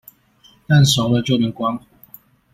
[0.67, 1.85] 蛋熟了就能關火